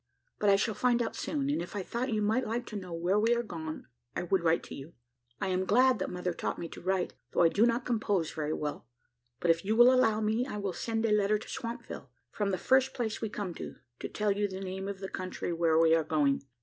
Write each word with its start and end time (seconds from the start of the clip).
But 0.39 0.49
I 0.49 0.55
shall 0.55 0.73
find 0.73 0.99
out 1.03 1.15
soon, 1.15 1.47
and 1.51 1.61
if 1.61 1.75
I 1.75 1.83
thought 1.83 2.11
you 2.11 2.23
might 2.23 2.47
like 2.47 2.65
to 2.69 2.75
know 2.75 2.91
where 2.91 3.19
we 3.19 3.35
are 3.35 3.43
gone, 3.43 3.85
I 4.15 4.23
would 4.23 4.41
write 4.43 4.63
to 4.63 4.73
you. 4.73 4.93
I 5.39 5.49
am 5.49 5.63
glad 5.67 5.99
that 5.99 6.09
mother 6.09 6.33
taught 6.33 6.57
me 6.57 6.67
to 6.69 6.81
write, 6.81 7.13
though 7.31 7.41
I 7.43 7.49
do 7.49 7.67
not 7.67 7.85
compose 7.85 8.31
very 8.31 8.51
well; 8.51 8.87
but 9.39 9.51
if 9.51 9.63
you 9.63 9.75
will 9.75 9.93
allow 9.93 10.19
me, 10.19 10.47
I 10.47 10.57
will 10.57 10.73
send 10.73 11.05
a 11.05 11.11
letter 11.11 11.37
to 11.37 11.47
Swampville, 11.47 12.09
from 12.31 12.49
the 12.49 12.57
first 12.57 12.95
place 12.95 13.21
we 13.21 13.29
come 13.29 13.53
to, 13.53 13.75
to 13.99 14.09
tell 14.09 14.31
you 14.31 14.47
the 14.47 14.59
name 14.59 14.87
of 14.87 15.01
the 15.01 15.07
country 15.07 15.53
where 15.53 15.77
we 15.77 15.93
are 15.93 16.03
going. 16.03 16.41